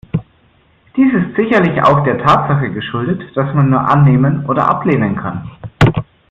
[0.97, 5.51] Dies ist sicherlich auch der Tatsache geschuldet, dass man nur annehmen oder ablehnen kann.